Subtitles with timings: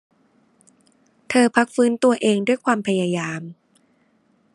[1.29, 3.41] เธอพักฟื้นตัวเองด้วยความพยายาม